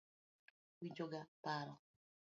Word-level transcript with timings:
Winjo 0.79 1.05
ga 1.11 1.21
paro. 1.43 1.73